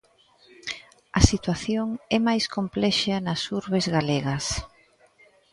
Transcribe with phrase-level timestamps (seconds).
[1.19, 4.45] A situación é máis complexa nas urbes galegas.